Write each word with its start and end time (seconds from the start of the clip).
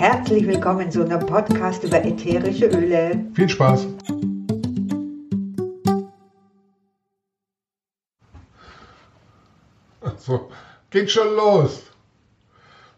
Herzlich 0.00 0.46
willkommen 0.46 0.90
zu 0.90 1.04
einem 1.04 1.26
Podcast 1.26 1.84
über 1.84 2.02
ätherische 2.02 2.68
Öle. 2.68 3.22
Viel 3.34 3.50
Spaß! 3.50 3.86
So, 10.16 10.50
geht 10.88 11.10
schon 11.10 11.36
los. 11.36 11.82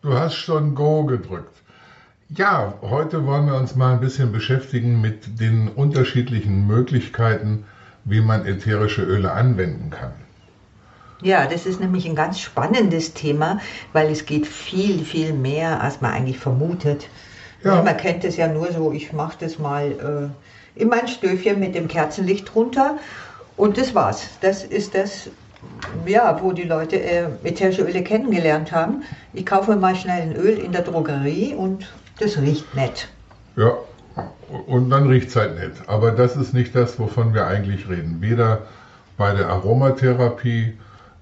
Du 0.03 0.15
hast 0.15 0.37
schon 0.37 0.77
Go 0.77 1.05
gedrückt. 1.05 1.61
Ja, 2.29 2.75
heute 2.83 3.27
wollen 3.27 3.47
wir 3.47 3.57
uns 3.57 3.75
mal 3.75 3.95
ein 3.95 4.01
bisschen 4.01 4.31
beschäftigen 4.31 5.01
mit 5.01 5.41
den 5.41 5.67
unterschiedlichen 5.71 6.69
Möglichkeiten, 6.69 7.65
wie 8.05 8.21
man 8.21 8.47
ätherische 8.47 9.03
Öle 9.03 9.33
anwenden 9.33 9.91
kann. 9.91 10.13
Ja, 11.23 11.47
das 11.47 11.67
ist 11.67 11.81
nämlich 11.81 12.07
ein 12.07 12.17
ganz 12.17 12.41
spannendes 12.41 13.15
Thema, 13.15 13.61
weil 13.93 14.11
es 14.11 14.27
geht 14.27 14.47
viel, 14.47 15.05
viel 15.05 15.33
mehr, 15.33 15.81
als 15.81 16.01
man 16.01 16.13
eigentlich 16.13 16.39
vermutet. 16.39 17.09
Ja. 17.65 17.81
man 17.81 17.97
kennt 17.97 18.25
es 18.25 18.37
ja 18.37 18.49
nur 18.49 18.73
so, 18.73 18.91
ich 18.91 19.13
mache 19.13 19.37
das 19.39 19.61
mal 19.61 20.33
äh, 20.77 20.81
in 20.81 20.89
mein 20.89 21.07
Stöfchen 21.07 21.61
mit 21.61 21.77
dem 21.77 21.87
Kerzenlicht 21.87 22.53
runter 22.57 22.99
und 23.57 23.79
das 23.79 23.95
war's. 23.95 24.31
Das 24.41 24.65
ist 24.65 24.97
das, 24.97 25.31
ja, 26.05 26.41
wo 26.43 26.51
die 26.51 26.65
Leute 26.65 27.01
äh, 27.01 27.27
ätherische 27.45 27.83
Öle 27.83 28.03
kennengelernt 28.03 28.73
haben. 28.73 29.05
Ich 29.33 29.47
kaufe 29.47 29.77
mal 29.77 29.95
schnell 29.95 30.23
ein 30.23 30.35
Öl 30.35 30.59
in 30.59 30.73
der 30.73 30.83
Drogerie 30.83 31.55
und 31.55 31.87
das 32.19 32.37
riecht 32.39 32.75
nett. 32.75 33.09
Ja, 33.55 33.75
und 34.67 34.91
dann 34.91 35.07
riecht 35.07 35.29
es 35.29 35.37
halt 35.37 35.55
nett. 35.55 35.75
Aber 35.87 36.11
das 36.11 36.37
ist 36.37 36.53
nicht 36.53 36.75
das, 36.75 36.99
wovon 36.99 37.33
wir 37.33 37.47
eigentlich 37.47 37.89
reden. 37.89 38.17
Weder 38.21 38.63
bei 39.17 39.33
der 39.35 39.49
Aromatherapie 39.49 40.75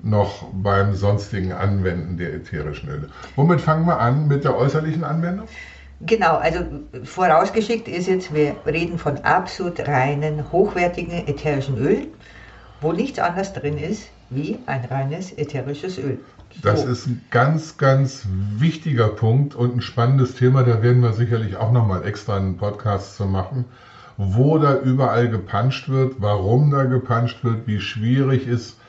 noch 0.03 0.45
beim 0.53 0.95
sonstigen 0.95 1.53
Anwenden 1.53 2.17
der 2.17 2.35
ätherischen 2.35 2.89
Öle. 2.89 3.09
Womit 3.37 3.61
fangen 3.61 3.87
wir 3.87 4.01
an 4.01 4.29
mit 4.29 4.45
der 4.45 4.57
äußerlichen 4.57 5.05
Anwendung? 5.05 5.47
Genau, 6.03 6.37
also 6.37 6.61
vorausgeschickt 7.05 7.87
ist 7.87 8.09
jetzt, 8.09 8.33
wir 8.33 8.57
reden 8.65 8.99
von 8.99 9.19
absolut 9.19 9.87
reinen, 9.87 10.51
hochwertigen 10.51 11.29
ätherischen 11.29 11.77
Ölen, 11.77 12.07
wo 12.81 12.93
nichts 12.93 13.19
anderes 13.19 13.53
drin 13.53 13.77
ist 13.77 14.09
wie 14.31 14.59
ein 14.67 14.85
reines 14.85 15.37
ätherisches 15.37 15.99
Öl. 15.99 16.19
So. 16.55 16.61
Das 16.63 16.85
ist 16.85 17.07
ein 17.07 17.23
ganz, 17.31 17.77
ganz 17.77 18.27
wichtiger 18.57 19.09
Punkt 19.09 19.55
und 19.55 19.77
ein 19.77 19.83
spannendes 19.83 20.35
Thema. 20.35 20.63
Da 20.63 20.83
werden 20.83 21.03
wir 21.03 21.13
sicherlich 21.13 21.57
auch 21.57 21.71
nochmal 21.71 22.07
extra 22.07 22.37
einen 22.37 22.57
Podcast 22.57 23.17
zu 23.17 23.27
machen, 23.27 23.67
wo 24.17 24.59
da 24.59 24.79
überall 24.79 25.29
gepanscht 25.29 25.89
wird, 25.89 26.15
warum 26.19 26.71
da 26.71 26.85
gepanscht 26.85 27.45
wird, 27.45 27.67
wie 27.67 27.81
schwierig 27.81 28.47
ist 28.47 28.80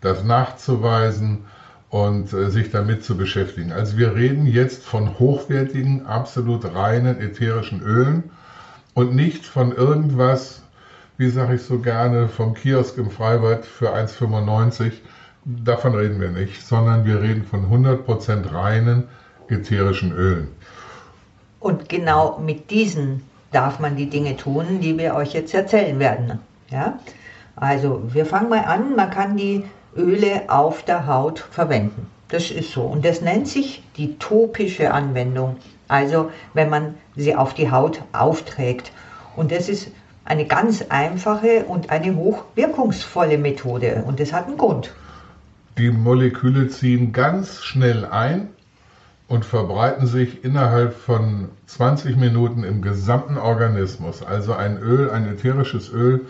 das 0.00 0.24
nachzuweisen 0.24 1.44
und 1.90 2.32
äh, 2.32 2.50
sich 2.50 2.70
damit 2.70 3.04
zu 3.04 3.16
beschäftigen. 3.16 3.72
Also 3.72 3.96
wir 3.96 4.14
reden 4.14 4.46
jetzt 4.46 4.84
von 4.84 5.18
hochwertigen, 5.18 6.06
absolut 6.06 6.64
reinen 6.74 7.20
ätherischen 7.20 7.80
Ölen 7.82 8.30
und 8.94 9.14
nicht 9.14 9.46
von 9.46 9.72
irgendwas, 9.72 10.62
wie 11.16 11.30
sage 11.30 11.54
ich 11.54 11.62
so 11.62 11.78
gerne, 11.78 12.28
vom 12.28 12.54
Kiosk 12.54 12.98
im 12.98 13.10
Freibad 13.10 13.64
für 13.64 13.94
1,95. 13.94 14.92
Davon 15.44 15.94
reden 15.94 16.20
wir 16.20 16.30
nicht, 16.30 16.66
sondern 16.66 17.04
wir 17.04 17.22
reden 17.22 17.44
von 17.44 17.70
100% 17.70 18.52
reinen 18.52 19.04
ätherischen 19.48 20.12
Ölen. 20.12 20.48
Und 21.60 21.88
genau 21.88 22.38
mit 22.38 22.70
diesen 22.70 23.22
darf 23.50 23.80
man 23.80 23.96
die 23.96 24.10
Dinge 24.10 24.36
tun, 24.36 24.80
die 24.80 24.98
wir 24.98 25.14
euch 25.14 25.32
jetzt 25.32 25.54
erzählen 25.54 25.98
werden. 25.98 26.38
Ja? 26.70 26.98
Also 27.56 28.02
wir 28.12 28.26
fangen 28.26 28.50
mal 28.50 28.64
an, 28.64 28.94
man 28.94 29.10
kann 29.10 29.36
die 29.36 29.64
Öle 29.96 30.42
auf 30.48 30.82
der 30.82 31.06
Haut 31.06 31.38
verwenden. 31.38 32.06
Das 32.28 32.50
ist 32.50 32.72
so. 32.72 32.82
Und 32.82 33.04
das 33.04 33.20
nennt 33.20 33.48
sich 33.48 33.82
die 33.96 34.16
topische 34.18 34.92
Anwendung. 34.92 35.56
Also 35.88 36.30
wenn 36.54 36.68
man 36.68 36.94
sie 37.16 37.34
auf 37.34 37.54
die 37.54 37.70
Haut 37.70 38.02
aufträgt. 38.12 38.92
Und 39.36 39.50
das 39.50 39.68
ist 39.68 39.88
eine 40.24 40.44
ganz 40.44 40.84
einfache 40.90 41.64
und 41.64 41.90
eine 41.90 42.14
hochwirkungsvolle 42.14 43.38
Methode. 43.38 44.04
Und 44.06 44.20
das 44.20 44.32
hat 44.32 44.46
einen 44.46 44.58
Grund. 44.58 44.92
Die 45.78 45.90
Moleküle 45.90 46.68
ziehen 46.68 47.12
ganz 47.12 47.62
schnell 47.62 48.04
ein 48.04 48.48
und 49.28 49.44
verbreiten 49.44 50.06
sich 50.06 50.44
innerhalb 50.44 50.94
von 50.94 51.48
20 51.66 52.16
Minuten 52.16 52.64
im 52.64 52.82
gesamten 52.82 53.38
Organismus. 53.38 54.22
Also 54.22 54.54
ein 54.54 54.78
Öl, 54.78 55.10
ein 55.10 55.28
ätherisches 55.28 55.90
Öl, 55.90 56.26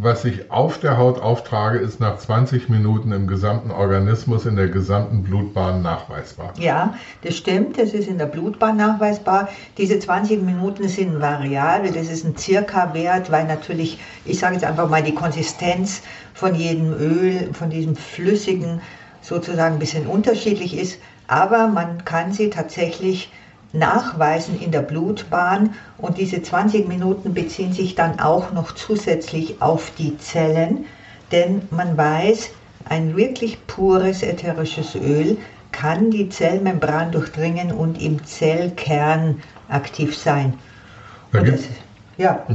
was 0.00 0.24
ich 0.24 0.52
auf 0.52 0.78
der 0.78 0.96
Haut 0.96 1.20
auftrage, 1.20 1.78
ist 1.78 1.98
nach 1.98 2.18
20 2.18 2.68
Minuten 2.68 3.10
im 3.10 3.26
gesamten 3.26 3.72
Organismus, 3.72 4.46
in 4.46 4.54
der 4.54 4.68
gesamten 4.68 5.24
Blutbahn 5.24 5.82
nachweisbar. 5.82 6.52
Ja, 6.56 6.94
das 7.22 7.36
stimmt, 7.36 7.78
das 7.78 7.92
ist 7.92 8.06
in 8.06 8.16
der 8.16 8.26
Blutbahn 8.26 8.76
nachweisbar. 8.76 9.48
Diese 9.76 9.98
20 9.98 10.40
Minuten 10.40 10.86
sind 10.86 11.20
variabel, 11.20 11.90
das 11.90 12.08
ist 12.08 12.24
ein 12.24 12.36
Circa-Wert, 12.36 13.32
weil 13.32 13.46
natürlich, 13.48 13.98
ich 14.24 14.38
sage 14.38 14.54
jetzt 14.54 14.64
einfach 14.64 14.88
mal, 14.88 15.02
die 15.02 15.14
Konsistenz 15.14 16.02
von 16.32 16.54
jedem 16.54 16.92
Öl, 16.92 17.52
von 17.52 17.68
diesem 17.68 17.96
flüssigen 17.96 18.80
sozusagen 19.20 19.74
ein 19.74 19.80
bisschen 19.80 20.06
unterschiedlich 20.06 20.78
ist. 20.78 21.00
Aber 21.26 21.66
man 21.66 22.04
kann 22.04 22.32
sie 22.32 22.50
tatsächlich 22.50 23.32
nachweisen 23.72 24.60
in 24.60 24.70
der 24.70 24.80
Blutbahn 24.80 25.74
und 25.98 26.18
diese 26.18 26.42
20 26.42 26.88
Minuten 26.88 27.34
beziehen 27.34 27.72
sich 27.72 27.94
dann 27.94 28.18
auch 28.20 28.52
noch 28.52 28.72
zusätzlich 28.72 29.60
auf 29.60 29.92
die 29.98 30.16
Zellen, 30.18 30.86
denn 31.32 31.62
man 31.70 31.96
weiß, 31.96 32.50
ein 32.88 33.16
wirklich 33.16 33.66
pures 33.66 34.22
ätherisches 34.22 34.94
Öl 34.94 35.36
kann 35.72 36.10
die 36.10 36.28
Zellmembran 36.30 37.12
durchdringen 37.12 37.72
und 37.72 38.00
im 38.00 38.24
Zellkern 38.24 39.42
aktiv 39.68 40.16
sein. 40.16 40.54
Da 41.32 41.42
gibt 41.42 41.58
es 41.58 41.68
ja. 42.16 42.46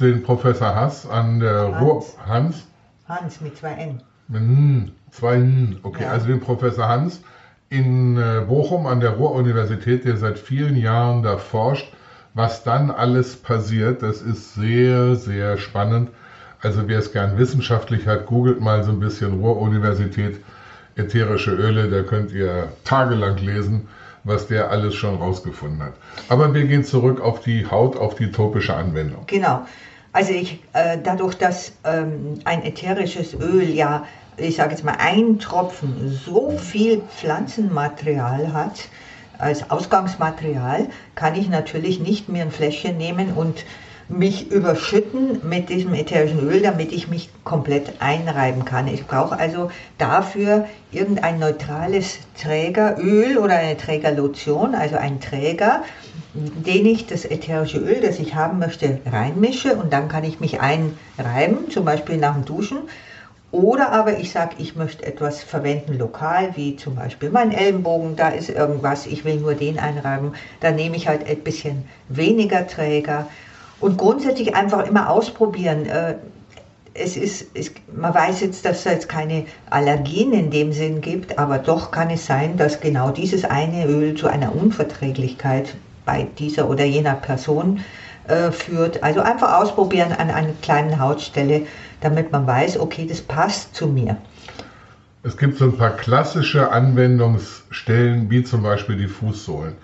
den 0.00 0.22
Professor 0.22 0.74
Hass 0.74 1.08
an 1.08 1.40
der 1.40 1.72
Hans. 1.72 1.80
Ruhr. 1.80 2.04
Hans? 2.26 2.66
Hans 3.08 3.40
mit 3.40 3.56
zwei 3.56 3.72
N. 3.72 4.02
Hm, 4.30 4.92
zwei 5.10 5.36
N, 5.36 5.80
okay, 5.82 6.04
ja. 6.04 6.10
also 6.10 6.26
den 6.26 6.40
Professor 6.40 6.86
Hans 6.86 7.22
in 7.70 8.18
äh, 8.18 8.42
Bochum 8.46 8.86
an 8.86 9.00
der 9.00 9.10
Ruhr-Universität, 9.10 10.04
der 10.04 10.16
seit 10.16 10.38
vielen 10.38 10.76
Jahren 10.76 11.22
da 11.22 11.38
forscht. 11.38 11.90
Was 12.34 12.62
dann 12.62 12.90
alles 12.90 13.36
passiert, 13.36 14.02
das 14.02 14.22
ist 14.22 14.54
sehr, 14.54 15.16
sehr 15.16 15.56
spannend. 15.56 16.10
Also 16.60 16.86
wer 16.86 16.98
es 16.98 17.12
gern 17.12 17.38
wissenschaftlich 17.38 18.06
hat, 18.06 18.26
googelt 18.26 18.60
mal 18.60 18.84
so 18.84 18.90
ein 18.90 19.00
bisschen 19.00 19.38
Ruhr-Universität, 19.40 20.40
ätherische 20.96 21.52
Öle, 21.52 21.88
da 21.88 22.02
könnt 22.02 22.32
ihr 22.32 22.68
tagelang 22.84 23.38
lesen, 23.38 23.88
was 24.24 24.48
der 24.48 24.70
alles 24.70 24.94
schon 24.94 25.16
rausgefunden 25.16 25.82
hat. 25.82 25.94
Aber 26.28 26.52
wir 26.52 26.64
gehen 26.64 26.84
zurück 26.84 27.20
auf 27.20 27.40
die 27.40 27.66
Haut, 27.70 27.96
auf 27.96 28.16
die 28.16 28.30
topische 28.30 28.74
Anwendung. 28.74 29.24
Genau. 29.26 29.64
Also 30.12 30.32
ich, 30.32 30.62
äh, 30.72 30.98
dadurch, 31.02 31.36
dass 31.36 31.72
ähm, 31.84 32.40
ein 32.44 32.64
ätherisches 32.64 33.34
Öl 33.34 33.68
ja 33.68 34.04
ich 34.40 34.56
sage 34.56 34.72
jetzt 34.72 34.84
mal, 34.84 34.96
ein 34.98 35.38
Tropfen 35.38 36.18
so 36.24 36.50
viel 36.58 37.02
Pflanzenmaterial 37.16 38.52
hat, 38.52 38.88
als 39.38 39.70
Ausgangsmaterial, 39.70 40.88
kann 41.14 41.34
ich 41.34 41.48
natürlich 41.48 42.00
nicht 42.00 42.28
mehr 42.28 42.44
ein 42.44 42.50
Fläschchen 42.50 42.98
nehmen 42.98 43.32
und 43.32 43.64
mich 44.08 44.50
überschütten 44.50 45.48
mit 45.48 45.68
diesem 45.68 45.94
ätherischen 45.94 46.40
Öl, 46.40 46.60
damit 46.60 46.92
ich 46.92 47.08
mich 47.08 47.30
komplett 47.44 47.92
einreiben 48.00 48.64
kann. 48.64 48.88
Ich 48.88 49.06
brauche 49.06 49.38
also 49.38 49.70
dafür 49.98 50.66
irgendein 50.90 51.38
neutrales 51.38 52.18
Trägeröl 52.40 53.38
oder 53.38 53.56
eine 53.56 53.76
Trägerlotion, 53.76 54.74
also 54.74 54.96
ein 54.96 55.20
Träger, 55.20 55.84
den 56.34 56.86
ich 56.86 57.06
das 57.06 57.24
ätherische 57.24 57.78
Öl, 57.78 58.00
das 58.00 58.18
ich 58.18 58.34
haben 58.34 58.58
möchte, 58.58 58.98
reinmische 59.06 59.74
und 59.76 59.92
dann 59.92 60.08
kann 60.08 60.24
ich 60.24 60.40
mich 60.40 60.60
einreiben, 60.60 61.70
zum 61.70 61.84
Beispiel 61.84 62.18
nach 62.18 62.34
dem 62.34 62.44
Duschen 62.44 62.78
oder 63.52 63.90
aber 63.90 64.18
ich 64.18 64.30
sage, 64.30 64.56
ich 64.58 64.76
möchte 64.76 65.04
etwas 65.04 65.42
verwenden 65.42 65.98
lokal, 65.98 66.52
wie 66.54 66.76
zum 66.76 66.94
Beispiel 66.94 67.30
mein 67.30 67.50
Ellenbogen, 67.50 68.14
da 68.14 68.28
ist 68.28 68.48
irgendwas, 68.48 69.06
ich 69.06 69.24
will 69.24 69.36
nur 69.36 69.54
den 69.54 69.78
einreiben. 69.78 70.34
Dann 70.60 70.76
nehme 70.76 70.96
ich 70.96 71.08
halt 71.08 71.28
ein 71.28 71.40
bisschen 71.40 71.84
weniger 72.08 72.68
Träger. 72.68 73.26
Und 73.80 73.98
grundsätzlich 73.98 74.54
einfach 74.54 74.86
immer 74.86 75.10
ausprobieren. 75.10 75.86
Äh, 75.86 76.14
es 76.94 77.16
ist, 77.16 77.46
es, 77.54 77.72
man 77.92 78.14
weiß 78.14 78.40
jetzt, 78.40 78.64
dass 78.64 78.78
es 78.78 78.84
jetzt 78.84 79.08
keine 79.08 79.46
Allergien 79.68 80.32
in 80.32 80.50
dem 80.50 80.72
Sinn 80.72 81.00
gibt, 81.00 81.38
aber 81.38 81.58
doch 81.58 81.90
kann 81.90 82.10
es 82.10 82.26
sein, 82.26 82.56
dass 82.56 82.80
genau 82.80 83.10
dieses 83.10 83.44
eine 83.44 83.86
Öl 83.86 84.14
zu 84.14 84.28
einer 84.28 84.54
Unverträglichkeit 84.54 85.74
bei 86.04 86.26
dieser 86.38 86.68
oder 86.68 86.84
jener 86.84 87.14
Person 87.14 87.80
äh, 88.28 88.50
führt. 88.50 89.02
Also 89.02 89.20
einfach 89.20 89.60
ausprobieren 89.60 90.12
an 90.12 90.30
einer 90.30 90.52
kleinen 90.62 91.00
Hautstelle 91.00 91.66
damit 92.00 92.32
man 92.32 92.46
weiß, 92.46 92.78
okay, 92.80 93.06
das 93.06 93.20
passt 93.20 93.74
zu 93.74 93.86
mir. 93.86 94.16
Es 95.22 95.36
gibt 95.36 95.58
so 95.58 95.66
ein 95.66 95.76
paar 95.76 95.96
klassische 95.96 96.72
Anwendungsstellen, 96.72 98.30
wie 98.30 98.42
zum 98.42 98.62
Beispiel 98.62 98.96
die 98.96 99.08
Fußsohlen. 99.08 99.74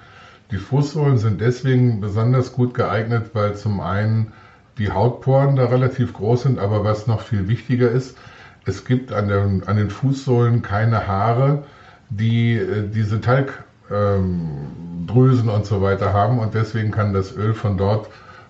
Die 0.51 0.57
Fußsohlen 0.57 1.19
sind 1.19 1.41
deswegen 1.41 2.01
besonders 2.01 2.53
gut 2.53 2.73
geeignet, 2.73 3.31
weil 3.35 3.55
zum 3.55 3.81
einen 3.81 4.33
die 4.79 4.91
Hautporen 4.91 5.57
da 5.57 5.67
relativ 5.67 6.15
groß 6.15 6.45
sind, 6.45 6.59
aber 6.59 6.85
was 6.85 7.07
noch 7.07 7.21
viel 7.21 7.49
wichtiger 7.49 7.91
ist, 7.91 8.17
es 8.65 8.85
gibt 8.85 9.13
an, 9.13 9.29
der, 9.29 9.43
an 9.67 9.77
den 9.77 9.91
Fußsohlen 9.91 10.63
keine 10.63 11.07
Haare, 11.07 11.65
die 12.09 12.55
äh, 12.55 12.89
diese 12.89 13.21
Talgbahnen 13.21 14.86
Drüsen 15.07 15.49
und 15.49 15.67
so 15.67 15.83
weiter 15.83 16.13
haben 16.13 16.39
und 16.39 16.55
deswegen 16.55 16.91
kann 16.91 17.13
das 17.13 17.37
Öl 17.37 17.55
von 17.55 17.77
dort 17.77 18.09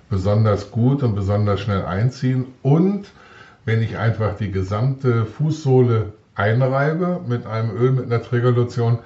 besonders 0.09 0.71
gut 0.71 1.03
und 1.03 1.15
besonders 1.15 1.61
schnell 1.61 1.85
einziehen. 1.85 2.47
Und 2.63 3.13
wenn 3.65 3.83
ich 3.83 3.99
einfach 3.99 4.37
die 4.37 4.51
gesamte 4.51 5.27
Fußsohle 5.27 6.13
einreibe 6.35 7.21
mit 7.27 7.47
einem 7.47 7.77
Öl, 7.77 7.91
mit 7.91 8.05
einer 8.07 8.23
Trägerlotion, 8.23 8.99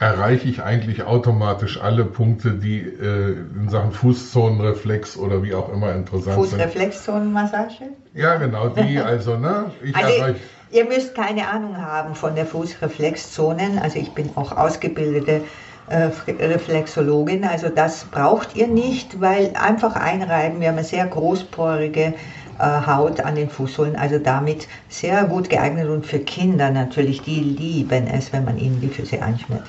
erreiche 0.00 0.48
ich 0.48 0.62
eigentlich 0.62 1.02
automatisch 1.04 1.78
alle 1.80 2.06
Punkte, 2.06 2.52
die 2.52 2.80
äh, 2.80 3.36
in 3.54 3.68
Sachen 3.68 3.92
Fußzonenreflex 3.92 5.18
oder 5.18 5.42
wie 5.42 5.54
auch 5.54 5.70
immer 5.70 5.92
interessant 5.92 6.36
sind. 6.48 6.58
Fußreflexzonenmassage? 6.58 7.90
Ja, 8.14 8.36
genau, 8.36 8.68
die 8.68 8.98
also, 9.00 9.36
ne? 9.36 9.70
Ich 9.82 9.94
also, 9.94 10.08
erreiche. 10.08 10.40
Ihr 10.72 10.84
müsst 10.84 11.14
keine 11.14 11.48
Ahnung 11.48 11.76
haben 11.76 12.14
von 12.14 12.34
der 12.34 12.46
Fußreflexzonen. 12.46 13.78
Also 13.78 13.98
ich 13.98 14.12
bin 14.12 14.30
auch 14.36 14.56
ausgebildete 14.56 15.42
Reflexologin. 15.90 17.44
Also 17.44 17.68
das 17.68 18.04
braucht 18.04 18.56
ihr 18.56 18.68
nicht, 18.68 19.20
weil 19.20 19.52
einfach 19.54 19.96
einreiben. 19.96 20.60
Wir 20.60 20.68
haben 20.68 20.76
eine 20.76 20.84
sehr 20.84 21.06
großporige 21.06 22.14
äh, 22.58 22.86
Haut 22.86 23.20
an 23.20 23.34
den 23.34 23.48
Fußsohlen, 23.48 23.96
also 23.96 24.18
damit 24.18 24.68
sehr 24.88 25.24
gut 25.24 25.48
geeignet 25.50 25.88
und 25.88 26.06
für 26.06 26.20
Kinder 26.20 26.70
natürlich, 26.70 27.22
die 27.22 27.40
lieben 27.40 28.06
es, 28.06 28.32
wenn 28.32 28.44
man 28.44 28.58
ihnen 28.58 28.80
die 28.80 28.88
Füße 28.88 29.20
einschmiert. 29.20 29.64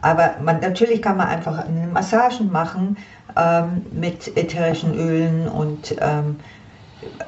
Aber 0.00 0.36
man, 0.42 0.60
natürlich 0.60 1.02
kann 1.02 1.16
man 1.16 1.26
einfach 1.26 1.64
Massagen 1.92 2.52
machen 2.52 2.96
ähm, 3.36 3.86
mit 3.90 4.36
ätherischen 4.36 4.94
Ölen 4.94 5.48
und 5.48 5.96
ähm, 6.00 6.36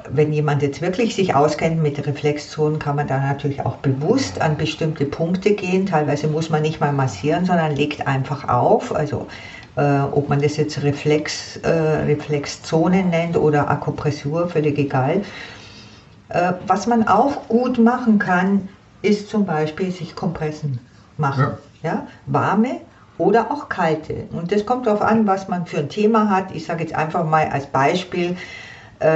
wenn 0.09 0.33
jemand 0.33 0.61
jetzt 0.61 0.81
wirklich 0.81 1.15
sich 1.15 1.35
auskennt 1.35 1.81
mit 1.81 2.05
Reflexzonen, 2.05 2.79
kann 2.79 2.95
man 2.95 3.07
da 3.07 3.19
natürlich 3.19 3.61
auch 3.61 3.77
bewusst 3.77 4.41
an 4.41 4.57
bestimmte 4.57 5.05
Punkte 5.05 5.53
gehen. 5.53 5.85
Teilweise 5.85 6.27
muss 6.27 6.49
man 6.49 6.61
nicht 6.61 6.81
mal 6.81 6.91
massieren, 6.91 7.45
sondern 7.45 7.75
legt 7.75 8.05
einfach 8.07 8.49
auf. 8.49 8.93
Also 8.93 9.27
äh, 9.77 9.99
ob 10.11 10.27
man 10.27 10.41
das 10.41 10.57
jetzt 10.57 10.83
Reflex, 10.83 11.57
äh, 11.57 11.69
Reflexzone 11.69 13.03
nennt 13.03 13.37
oder 13.37 13.69
Akupressur, 13.69 14.49
völlig 14.49 14.77
egal. 14.77 15.21
Äh, 16.29 16.53
was 16.67 16.87
man 16.87 17.07
auch 17.07 17.47
gut 17.47 17.77
machen 17.77 18.19
kann, 18.19 18.67
ist 19.01 19.29
zum 19.29 19.45
Beispiel 19.45 19.91
sich 19.91 20.15
Kompressen 20.15 20.79
machen. 21.17 21.47
Ja. 21.81 21.93
Ja? 21.93 22.07
Warme 22.25 22.81
oder 23.17 23.51
auch 23.51 23.69
kalte. 23.69 24.25
Und 24.31 24.51
das 24.51 24.65
kommt 24.65 24.87
darauf 24.87 25.01
an, 25.01 25.27
was 25.27 25.47
man 25.47 25.65
für 25.65 25.77
ein 25.77 25.89
Thema 25.89 26.29
hat. 26.29 26.53
Ich 26.53 26.65
sage 26.65 26.83
jetzt 26.83 26.95
einfach 26.95 27.25
mal 27.25 27.47
als 27.47 27.67
Beispiel, 27.67 28.35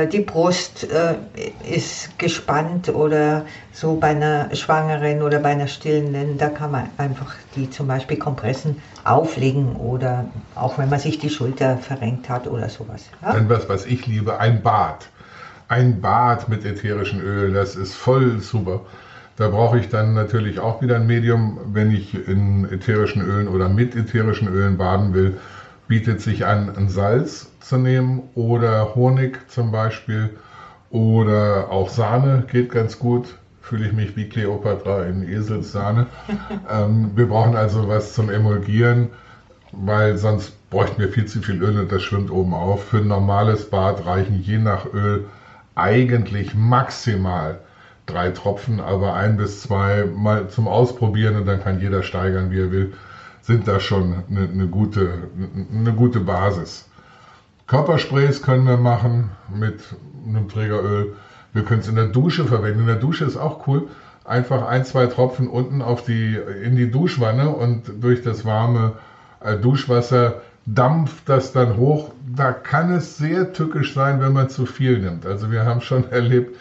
die 0.08 0.22
Brust 0.22 0.88
äh, 0.90 1.16
ist 1.64 2.18
gespannt 2.18 2.90
oder 2.90 3.46
so 3.72 3.96
bei 3.96 4.10
einer 4.10 4.54
Schwangeren 4.56 5.22
oder 5.22 5.40
bei 5.40 5.50
einer 5.50 5.68
Stillenden, 5.68 6.38
da 6.38 6.50
kann 6.50 6.72
man 6.72 6.90
einfach 6.98 7.36
die 7.56 7.70
zum 7.70 7.88
Beispiel 7.88 8.18
Kompressen 8.18 8.78
auflegen 9.04 9.76
oder 9.76 10.26
auch 10.56 10.80
wenn 10.80 10.90
man 10.90 11.00
sich 11.00 11.20
die 11.20 11.30
Schulter 11.30 11.78
verrenkt 11.78 12.30
hat 12.30 12.48
oder 12.48 12.70
sowas. 12.70 13.04
Ja? 13.22 13.34
Dann 13.34 13.48
was, 13.48 13.70
was 13.70 13.86
ich 13.86 14.08
liebe, 14.08 14.40
ein 14.40 14.64
Bad. 14.64 15.08
Ein 15.68 16.02
Bad 16.02 16.50
mit 16.50 16.66
ätherischen 16.66 17.22
Ölen, 17.22 17.54
das 17.54 17.76
ist 17.76 17.94
voll 17.94 18.40
super. 18.40 18.82
Da 19.38 19.50
brauche 19.50 19.78
ich 19.78 19.90
dann 19.90 20.14
natürlich 20.14 20.60
auch 20.60 20.82
wieder 20.82 20.96
ein 20.96 21.06
Medium, 21.06 21.60
wenn 21.74 21.92
ich 21.92 22.28
in 22.28 22.66
ätherischen 22.72 23.22
Ölen 23.22 23.48
oder 23.48 23.70
mit 23.70 23.96
ätherischen 23.96 24.48
Ölen 24.48 24.78
baden 24.78 25.14
will 25.14 25.38
bietet 25.88 26.22
sich 26.22 26.46
an, 26.46 26.76
ein 26.76 26.90
Salz 26.90 27.52
zu 27.66 27.78
nehmen 27.78 28.24
oder 28.36 28.96
Honig 28.96 29.50
zum 29.50 29.72
Beispiel 29.72 30.38
oder 30.92 31.72
auch 31.72 31.90
Sahne 31.90 32.46
geht 32.52 32.72
ganz 32.72 33.00
gut. 33.00 33.36
Fühle 33.62 33.88
ich 33.88 33.94
mich 33.94 34.16
wie 34.16 34.30
Kleopatra 34.30 35.06
in 35.06 35.28
Eselssahne. 35.28 36.06
ähm, 36.72 37.12
wir 37.16 37.28
brauchen 37.28 37.56
also 37.56 37.90
was 37.90 38.14
zum 38.14 38.30
Emulgieren, 38.30 39.10
weil 39.72 40.18
sonst 40.18 40.70
bräuchten 40.70 41.02
wir 41.02 41.10
viel 41.10 41.26
zu 41.26 41.42
viel 41.42 41.62
Öl 41.64 41.80
und 41.80 41.92
das 41.92 42.04
schwimmt 42.04 42.30
oben 42.30 42.54
auf. 42.54 42.86
Für 42.86 42.98
ein 42.98 43.08
normales 43.08 43.70
Bad 43.70 44.06
reichen 44.06 44.40
je 44.42 44.60
nach 44.60 44.86
Öl 44.94 45.26
eigentlich 45.74 46.54
maximal 46.54 47.60
drei 48.06 48.30
Tropfen, 48.30 48.80
aber 48.80 49.16
ein 49.16 49.38
bis 49.38 49.62
zwei 49.62 50.06
mal 50.06 50.48
zum 50.50 50.68
Ausprobieren 50.68 51.36
und 51.36 51.48
dann 51.48 51.64
kann 51.64 51.82
jeder 51.82 52.04
steigern, 52.04 52.52
wie 52.52 52.60
er 52.60 52.72
will 52.72 52.94
sind 53.42 53.68
da 53.68 53.80
schon 53.80 54.24
eine, 54.28 54.50
eine, 54.50 54.68
gute, 54.68 55.30
eine 55.72 55.94
gute 55.94 56.20
Basis. 56.20 56.90
Körpersprays 57.68 58.44
können 58.44 58.68
wir 58.68 58.78
machen 58.78 59.32
mit 59.54 59.82
einem 60.28 60.50
Trägeröl. 60.50 61.16
Wir 61.54 61.64
können 61.64 61.82
es 61.82 61.88
in 61.88 61.96
der 61.96 62.08
Dusche 62.08 62.46
verwenden. 62.46 62.82
In 62.82 62.88
der 62.88 62.96
Dusche 62.98 63.26
ist 63.26 63.38
auch 63.38 63.68
cool. 63.68 63.88
Einfach 64.24 64.68
ein, 64.68 64.86
zwei 64.86 65.08
Tropfen 65.08 65.48
unten 65.48 65.82
auf 65.82 66.04
die, 66.04 66.36
in 66.64 66.76
die 66.76 66.92
Duschwanne 66.92 67.50
und 67.50 68.04
durch 68.04 68.22
das 68.22 68.46
warme 68.46 68.94
äh, 69.40 69.56
Duschwasser 69.58 70.42
dampft 70.66 71.30
das 71.30 71.54
dann 71.54 71.78
hoch. 71.78 72.12
Da 72.36 72.52
kann 72.52 72.92
es 72.92 73.18
sehr 73.18 73.54
tückisch 73.54 73.94
sein, 73.94 74.20
wenn 74.20 74.34
man 74.34 74.50
zu 74.50 74.66
viel 74.66 75.00
nimmt. 75.00 75.26
Also 75.26 75.52
wir 75.52 75.66
haben 75.66 75.82
schon 75.82 76.10
erlebt, 76.12 76.58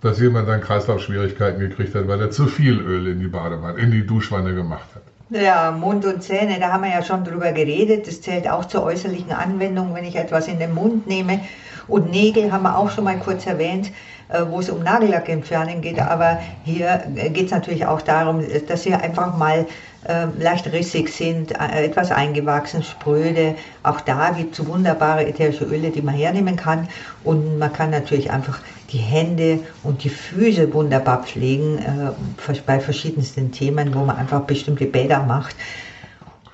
dass 0.00 0.20
jemand 0.20 0.48
dann 0.48 0.60
Kreislaufschwierigkeiten 0.60 1.60
gekriegt 1.60 1.94
hat, 1.94 2.06
weil 2.08 2.20
er 2.20 2.30
zu 2.30 2.46
viel 2.46 2.80
Öl 2.80 3.06
in 3.08 3.18
die 3.18 3.28
Badewanne, 3.28 3.78
in 3.78 3.90
die 3.90 4.06
Duschwanne 4.06 4.54
gemacht 4.54 4.88
hat. 4.94 5.02
Ja, 5.28 5.72
Mund 5.72 6.04
und 6.04 6.22
Zähne, 6.22 6.60
da 6.60 6.72
haben 6.72 6.84
wir 6.84 6.90
ja 6.90 7.02
schon 7.02 7.24
drüber 7.24 7.50
geredet. 7.50 8.06
Das 8.06 8.20
zählt 8.20 8.48
auch 8.48 8.64
zur 8.66 8.84
äußerlichen 8.84 9.32
Anwendung, 9.32 9.92
wenn 9.92 10.04
ich 10.04 10.14
etwas 10.14 10.46
in 10.46 10.60
den 10.60 10.72
Mund 10.72 11.08
nehme. 11.08 11.40
Und 11.88 12.12
Nägel 12.12 12.52
haben 12.52 12.62
wir 12.62 12.78
auch 12.78 12.90
schon 12.90 13.02
mal 13.02 13.18
kurz 13.18 13.44
erwähnt, 13.44 13.90
äh, 14.28 14.42
wo 14.48 14.60
es 14.60 14.70
um 14.70 14.84
Nagellack 14.84 15.28
entfernen 15.28 15.80
geht. 15.80 15.98
Aber 15.98 16.38
hier 16.62 17.02
äh, 17.16 17.30
geht 17.30 17.46
es 17.46 17.50
natürlich 17.50 17.86
auch 17.86 18.02
darum, 18.02 18.40
dass 18.68 18.84
sie 18.84 18.94
einfach 18.94 19.36
mal 19.36 19.66
äh, 20.06 20.26
leicht 20.38 20.72
rissig 20.72 21.08
sind, 21.08 21.50
etwas 21.58 22.12
eingewachsen, 22.12 22.84
spröde. 22.84 23.56
Auch 23.82 24.00
da 24.00 24.30
gibt 24.30 24.56
es 24.56 24.64
wunderbare 24.64 25.26
ätherische 25.26 25.64
Öle, 25.64 25.90
die 25.90 26.02
man 26.02 26.14
hernehmen 26.14 26.54
kann. 26.54 26.88
Und 27.24 27.58
man 27.58 27.72
kann 27.72 27.90
natürlich 27.90 28.30
einfach 28.30 28.60
die 28.92 28.98
Hände 28.98 29.60
und 29.82 30.04
die 30.04 30.08
Füße 30.08 30.72
wunderbar 30.72 31.22
pflegen 31.22 31.78
äh, 31.78 32.54
bei 32.66 32.80
verschiedensten 32.80 33.52
Themen, 33.52 33.94
wo 33.94 34.00
man 34.00 34.16
einfach 34.16 34.42
bestimmte 34.42 34.86
Bäder 34.86 35.22
macht. 35.22 35.56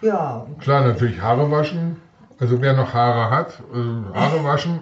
Ja. 0.01 0.47
Klar, 0.61 0.85
natürlich 0.85 1.21
Haare 1.21 1.51
waschen. 1.51 1.97
Also 2.43 2.61
wer 2.61 2.73
noch 2.73 2.93
Haare 2.93 3.31
hat, 3.31 3.63
äh, 3.73 4.19
Haare 4.19 4.43
waschen. 4.45 4.81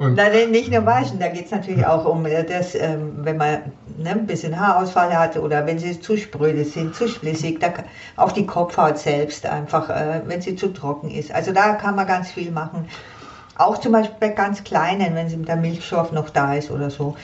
Nein, 0.00 0.50
nicht 0.50 0.70
nur 0.70 0.84
waschen, 0.84 1.18
da 1.18 1.28
geht 1.28 1.46
es 1.46 1.50
natürlich 1.50 1.86
auch 1.86 2.04
um 2.04 2.26
äh, 2.26 2.44
das, 2.44 2.74
ähm, 2.74 3.20
wenn 3.22 3.38
man 3.38 3.72
ne, 3.96 4.10
ein 4.10 4.26
bisschen 4.26 4.60
Haarausfall 4.60 5.16
hat 5.16 5.38
oder 5.38 5.66
wenn 5.66 5.78
sie 5.78 5.98
zu 5.98 6.18
spröde 6.18 6.62
sind, 6.62 6.94
zu 6.94 7.08
flüssig, 7.08 7.58
da, 7.58 7.72
auch 8.16 8.32
die 8.32 8.44
Kopfhaut 8.44 8.98
selbst 8.98 9.46
einfach, 9.46 9.88
äh, 9.88 10.20
wenn 10.26 10.42
sie 10.42 10.56
zu 10.56 10.74
trocken 10.74 11.10
ist. 11.10 11.32
Also 11.32 11.52
da 11.52 11.72
kann 11.72 11.96
man 11.96 12.06
ganz 12.06 12.32
viel 12.32 12.50
machen. 12.50 12.86
Auch 13.60 13.78
zum 13.78 13.92
Beispiel 13.92 14.16
bei 14.18 14.28
ganz 14.30 14.64
kleinen, 14.64 15.14
wenn 15.14 15.44
der 15.44 15.56
Milchstoff 15.56 16.12
noch 16.12 16.30
da 16.30 16.54
ist 16.54 16.70
oder 16.70 16.88
so. 16.88 17.14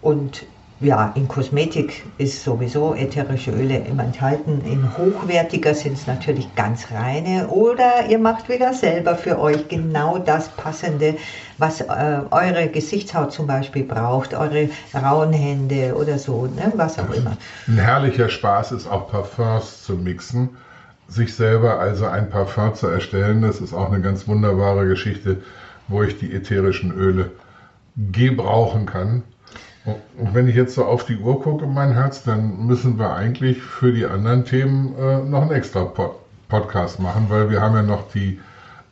Und 0.00 0.46
ja, 0.80 1.12
in 1.14 1.28
Kosmetik 1.28 2.04
ist 2.16 2.42
sowieso 2.42 2.94
ätherische 2.94 3.50
Öle 3.50 3.76
immer 3.76 4.02
enthalten. 4.02 4.62
In 4.64 4.88
hochwertiger 4.96 5.74
sind 5.74 5.92
es 5.92 6.06
natürlich 6.06 6.52
ganz 6.56 6.86
reine. 6.90 7.46
Oder 7.48 8.06
ihr 8.08 8.18
macht 8.18 8.48
wieder 8.48 8.72
selber 8.72 9.16
für 9.16 9.38
euch 9.38 9.68
genau 9.68 10.16
das 10.16 10.48
Passende, 10.48 11.16
was 11.58 11.82
äh, 11.82 12.20
eure 12.30 12.68
Gesichtshaut 12.68 13.30
zum 13.32 13.46
Beispiel 13.46 13.84
braucht, 13.84 14.32
eure 14.32 14.70
rauen 14.94 15.34
Hände 15.34 15.94
oder 15.94 16.18
so, 16.18 16.46
ne? 16.46 16.72
was 16.74 16.98
auch 16.98 17.10
immer. 17.10 17.36
Ein 17.68 17.78
herrlicher 17.78 18.30
Spaß 18.30 18.72
ist 18.72 18.90
auch 18.90 19.10
Parfums 19.10 19.84
zu 19.84 19.92
mixen. 19.92 20.56
Sich 21.06 21.34
selber 21.34 21.78
also 21.78 22.06
ein 22.06 22.30
Parfum 22.30 22.74
zu 22.74 22.86
erstellen, 22.86 23.42
das 23.42 23.60
ist 23.60 23.74
auch 23.74 23.92
eine 23.92 24.00
ganz 24.00 24.26
wunderbare 24.26 24.86
Geschichte 24.88 25.42
wo 25.88 26.02
ich 26.02 26.18
die 26.18 26.32
ätherischen 26.32 26.92
Öle 26.92 27.30
gebrauchen 27.96 28.86
kann. 28.86 29.22
Und 29.84 30.34
wenn 30.34 30.48
ich 30.48 30.54
jetzt 30.54 30.74
so 30.74 30.84
auf 30.84 31.04
die 31.04 31.16
Uhr 31.16 31.42
gucke, 31.42 31.66
mein 31.66 31.92
Herz, 31.92 32.22
dann 32.22 32.66
müssen 32.66 32.98
wir 32.98 33.14
eigentlich 33.14 33.60
für 33.60 33.92
die 33.92 34.06
anderen 34.06 34.44
Themen 34.44 34.94
äh, 34.96 35.18
noch 35.18 35.42
einen 35.42 35.52
extra 35.52 35.84
Pod 35.84 36.16
Podcast 36.48 37.00
machen, 37.00 37.26
weil 37.30 37.48
wir 37.48 37.62
haben 37.62 37.74
ja 37.74 37.82
noch 37.82 38.10
die 38.12 38.38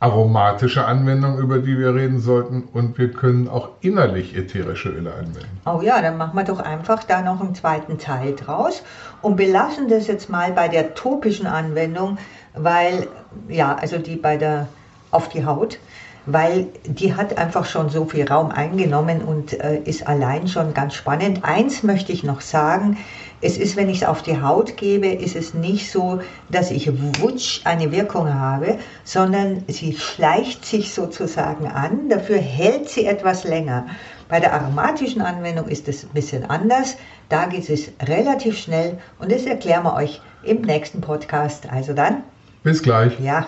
aromatische 0.01 0.83
Anwendung, 0.83 1.37
über 1.37 1.59
die 1.59 1.77
wir 1.77 1.93
reden 1.93 2.19
sollten, 2.19 2.63
und 2.73 2.97
wir 2.97 3.11
können 3.11 3.47
auch 3.47 3.69
innerlich 3.81 4.35
ätherische 4.35 4.89
Öle 4.89 5.13
anwenden. 5.13 5.61
Oh 5.67 5.79
ja, 5.83 6.01
dann 6.01 6.17
machen 6.17 6.35
wir 6.35 6.43
doch 6.43 6.59
einfach 6.59 7.03
da 7.03 7.21
noch 7.21 7.39
einen 7.39 7.53
zweiten 7.53 7.99
Teil 7.99 8.35
draus 8.35 8.81
und 9.21 9.35
belassen 9.35 9.89
das 9.89 10.07
jetzt 10.07 10.27
mal 10.27 10.51
bei 10.53 10.69
der 10.69 10.95
topischen 10.95 11.45
Anwendung, 11.45 12.17
weil 12.55 13.07
ja, 13.47 13.75
also 13.75 13.99
die 13.99 14.15
bei 14.15 14.37
der 14.37 14.67
auf 15.11 15.29
die 15.29 15.45
Haut, 15.45 15.77
weil 16.25 16.67
die 16.85 17.15
hat 17.15 17.37
einfach 17.37 17.65
schon 17.65 17.89
so 17.89 18.05
viel 18.05 18.27
Raum 18.27 18.51
eingenommen 18.51 19.21
und 19.21 19.59
äh, 19.59 19.79
ist 19.79 20.07
allein 20.07 20.47
schon 20.47 20.73
ganz 20.73 20.93
spannend. 20.93 21.43
Eins 21.43 21.83
möchte 21.83 22.11
ich 22.11 22.23
noch 22.23 22.41
sagen, 22.41 22.97
es 23.41 23.57
ist, 23.57 23.75
wenn 23.75 23.89
ich 23.89 24.03
es 24.03 24.07
auf 24.07 24.21
die 24.21 24.39
Haut 24.39 24.77
gebe, 24.77 25.07
ist 25.07 25.35
es 25.35 25.55
nicht 25.55 25.91
so, 25.91 26.21
dass 26.49 26.69
ich 26.69 26.91
wutsch 27.19 27.61
eine 27.63 27.91
Wirkung 27.91 28.31
habe, 28.31 28.77
sondern 29.03 29.63
sie 29.67 29.93
schleicht 29.93 30.63
sich 30.63 30.93
sozusagen 30.93 31.65
an, 31.65 32.09
dafür 32.09 32.37
hält 32.37 32.89
sie 32.89 33.05
etwas 33.05 33.43
länger. 33.43 33.87
Bei 34.29 34.39
der 34.39 34.53
aromatischen 34.53 35.21
Anwendung 35.21 35.67
ist 35.67 35.87
es 35.87 36.03
ein 36.03 36.11
bisschen 36.13 36.49
anders. 36.49 36.95
Da 37.29 37.47
geht 37.47 37.69
es 37.69 37.91
relativ 38.01 38.57
schnell 38.57 38.99
und 39.19 39.31
das 39.31 39.45
erklären 39.45 39.83
wir 39.83 39.95
euch 39.95 40.21
im 40.43 40.61
nächsten 40.61 41.01
Podcast. 41.01 41.67
Also 41.69 41.93
dann. 41.93 42.23
Bis 42.63 42.81
gleich. 42.81 43.19
Ja. 43.19 43.47